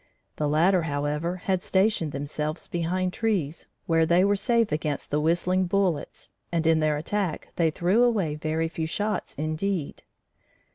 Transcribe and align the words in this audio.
The 0.37 0.49
latter, 0.49 0.81
however, 0.81 1.35
had 1.43 1.61
stationed 1.61 2.11
themselves 2.11 2.67
behind 2.67 3.13
trees, 3.13 3.67
where 3.85 4.03
they 4.03 4.25
were 4.25 4.35
safe 4.35 4.71
against 4.71 5.11
the 5.11 5.19
whistling 5.21 5.67
bullets, 5.67 6.31
and 6.51 6.65
in 6.65 6.79
their 6.79 6.97
attack 6.97 7.49
they 7.55 7.69
threw 7.69 8.01
away 8.01 8.33
very 8.33 8.67
few 8.67 8.87
shots 8.87 9.35
indeed. 9.35 10.01